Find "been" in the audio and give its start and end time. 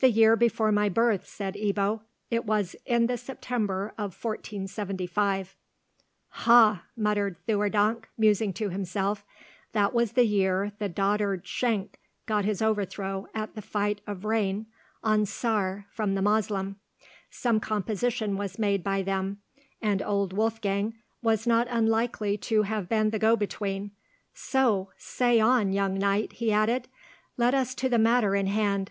22.88-23.10